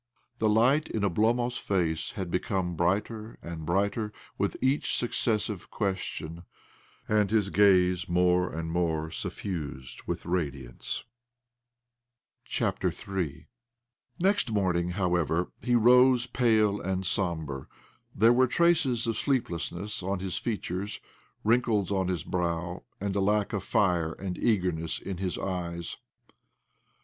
[0.39, 6.41] The light in Oblomov's face had become brighter and brighter with each successive question,
[7.07, 11.03] d,nd his gaze more and more suf fused with radiance.
[12.59, 12.73] Ill
[14.19, 17.67] Next morning, however, he rose pale and sombre.
[18.15, 20.99] There were traces of sleeplessness on his features,
[21.43, 25.97] wrinkles on his brow, and a lack of fire and eagerness in his eyes.